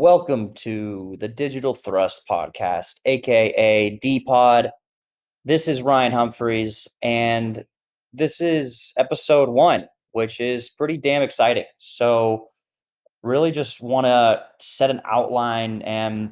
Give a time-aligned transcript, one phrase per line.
[0.00, 4.70] Welcome to the Digital Thrust Podcast, aka D Pod.
[5.44, 7.64] This is Ryan Humphreys, and
[8.12, 11.64] this is episode one, which is pretty damn exciting.
[11.78, 12.50] So,
[13.24, 16.30] really just want to set an outline and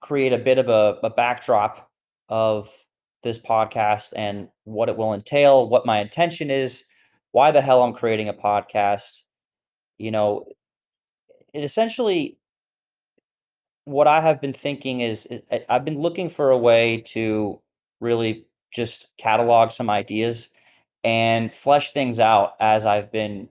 [0.00, 1.88] create a bit of a, a backdrop
[2.28, 2.68] of
[3.22, 6.82] this podcast and what it will entail, what my intention is,
[7.30, 9.20] why the hell I'm creating a podcast.
[9.98, 10.46] You know,
[11.54, 12.40] it essentially
[13.84, 15.26] what I have been thinking is
[15.68, 17.60] I've been looking for a way to
[18.00, 20.50] really just catalog some ideas
[21.04, 23.48] and flesh things out as I've been,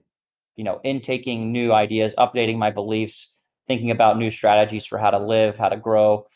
[0.56, 3.34] you know, intaking new ideas, updating my beliefs,
[3.68, 6.26] thinking about new strategies for how to live, how to grow.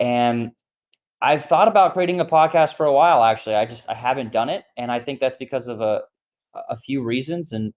[0.00, 0.52] And
[1.22, 3.54] I've thought about creating a podcast for a while actually.
[3.54, 6.02] I just I haven't done it and I think that's because of a
[6.70, 7.72] a few reasons and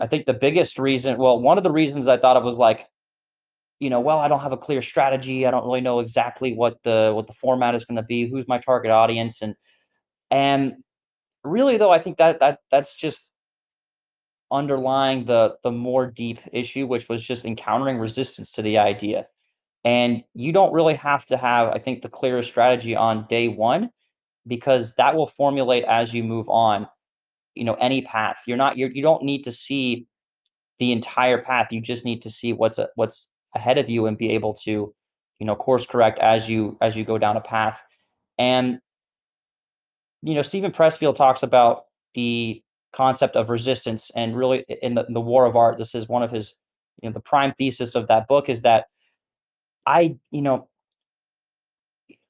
[0.00, 2.86] I think the biggest reason, well, one of the reasons I thought of was like
[3.80, 5.46] you know, well, I don't have a clear strategy.
[5.46, 8.48] I don't really know exactly what the what the format is going to be, who's
[8.48, 9.54] my target audience, and
[10.30, 10.74] and
[11.44, 13.28] really though, I think that that that's just
[14.50, 19.26] underlying the the more deep issue, which was just encountering resistance to the idea.
[19.84, 23.90] And you don't really have to have, I think, the clearest strategy on day one
[24.46, 26.88] because that will formulate as you move on.
[27.54, 28.38] You know, any path.
[28.46, 30.06] You're not you're, you don't need to see
[30.78, 31.68] the entire path.
[31.70, 34.94] You just need to see what's a, what's ahead of you and be able to,
[35.38, 37.80] you know, course correct as you as you go down a path.
[38.38, 38.80] And
[40.22, 45.14] you know, Steven Pressfield talks about the concept of resistance, and really in the, in
[45.14, 46.54] the War of Art, this is one of his,
[47.02, 48.86] you know, the prime thesis of that book is that
[49.86, 50.68] I, you know,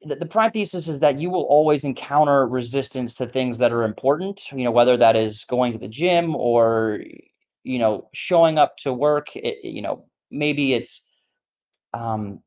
[0.03, 3.85] the, the prime thesis is that you will always encounter resistance to things that are
[3.85, 4.43] important.
[4.53, 7.01] You know, whether that is going to the gym or
[7.65, 9.35] you know showing up to work.
[9.35, 11.05] It, you know, maybe it's
[11.95, 12.41] um,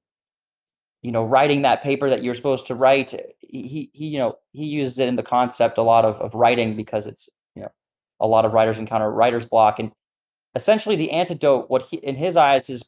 [1.02, 3.12] you know, writing that paper that you're supposed to write.
[3.40, 6.76] He he, you know, he uses it in the concept a lot of of writing
[6.76, 7.72] because it's, you know,
[8.20, 9.80] a lot of writers encounter writer's block.
[9.80, 9.92] And
[10.56, 12.84] essentially the antidote, what he in his eyes is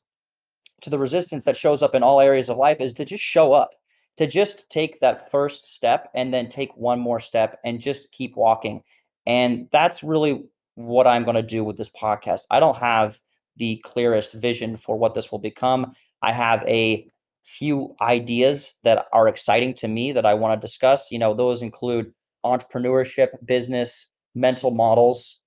[0.82, 3.54] to the resistance that shows up in all areas of life is to just show
[3.54, 3.72] up,
[4.18, 8.36] to just take that first step and then take one more step and just keep
[8.36, 8.84] walking.
[9.26, 10.44] And that's really
[10.76, 12.42] what I'm going to do with this podcast.
[12.52, 13.20] I don't have
[13.56, 15.94] the clearest vision for what this will become.
[16.24, 17.08] I have a
[17.44, 21.12] few ideas that are exciting to me that I want to discuss.
[21.12, 22.14] You know, those include
[22.46, 25.42] entrepreneurship, business, mental models,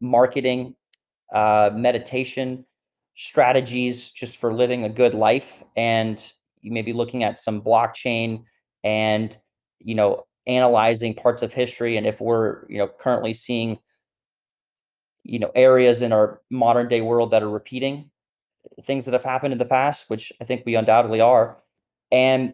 [0.00, 0.74] marketing,
[1.32, 2.66] uh, meditation,
[3.14, 5.62] strategies just for living a good life.
[5.76, 6.22] And
[6.60, 8.44] you may be looking at some blockchain
[8.84, 9.36] and,
[9.78, 13.78] you know, analyzing parts of history and if we're, you know, currently seeing,
[15.22, 18.10] you know, areas in our modern day world that are repeating
[18.84, 21.58] things that have happened in the past, which I think we undoubtedly are.
[22.10, 22.52] And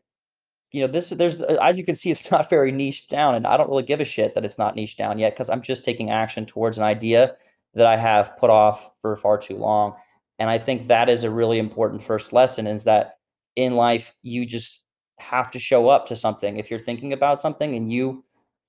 [0.72, 3.46] you know, this there's uh, as you can see, it's not very niche down, and
[3.46, 5.84] I don't really give a shit that it's not niche down yet because I'm just
[5.84, 7.36] taking action towards an idea
[7.74, 9.94] that I have put off for far too long.
[10.38, 13.18] And I think that is a really important first lesson is that
[13.56, 14.84] in life you just
[15.18, 16.56] have to show up to something.
[16.56, 18.24] If you're thinking about something and you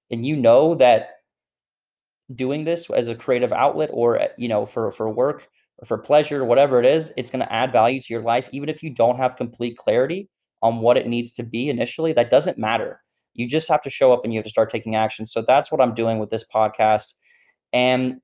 [0.10, 1.18] and you know that
[2.34, 5.44] doing this as a creative outlet or uh, you know for for work or
[5.86, 8.70] for pleasure or whatever it is it's going to add value to your life even
[8.70, 10.30] if you don't have complete clarity
[10.62, 13.02] on what it needs to be initially that doesn't matter.
[13.34, 15.26] You just have to show up and you have to start taking action.
[15.26, 17.14] So that's what i'm doing with this podcast.
[17.72, 18.20] And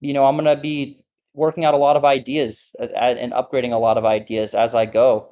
[0.00, 1.00] you know i'm going to be
[1.34, 4.86] working out a lot of ideas uh, and upgrading a lot of ideas as i
[4.86, 5.30] go.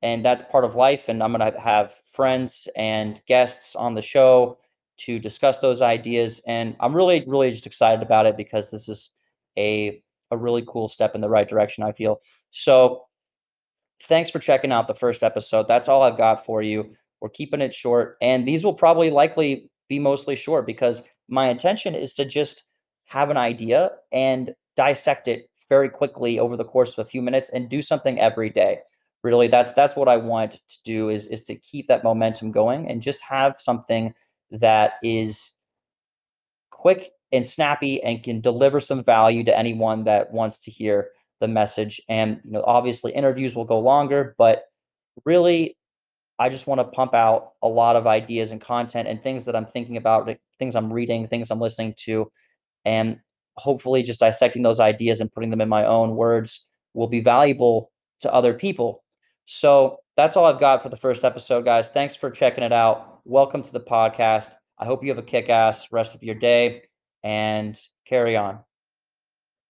[0.00, 4.02] And that's part of life and i'm going to have friends and guests on the
[4.02, 4.58] show
[4.98, 6.40] to discuss those ideas.
[6.46, 9.10] And i'm really really just excited about it because this is
[9.58, 12.20] a a really cool step in the right direction i feel.
[12.50, 13.04] So
[14.04, 15.68] thanks for checking out the first episode.
[15.68, 16.94] That's all i've got for you.
[17.20, 21.94] We're keeping it short and these will probably likely be mostly short because my intention
[21.94, 22.64] is to just
[23.04, 27.50] have an idea and dissect it very quickly over the course of a few minutes
[27.50, 28.78] and do something every day.
[29.22, 32.90] Really that's that's what i want to do is is to keep that momentum going
[32.90, 34.12] and just have something
[34.50, 35.52] that is
[36.70, 41.08] quick and snappy and can deliver some value to anyone that wants to hear
[41.40, 44.64] the message and you know obviously interviews will go longer but
[45.24, 45.76] really
[46.38, 49.56] i just want to pump out a lot of ideas and content and things that
[49.56, 52.30] i'm thinking about things i'm reading things i'm listening to
[52.84, 53.18] and
[53.56, 57.90] hopefully just dissecting those ideas and putting them in my own words will be valuable
[58.20, 59.02] to other people
[59.46, 61.88] so that's all I've got for the first episode, guys.
[61.88, 63.20] Thanks for checking it out.
[63.24, 64.52] Welcome to the podcast.
[64.78, 66.82] I hope you have a kick ass rest of your day
[67.22, 68.60] and carry on.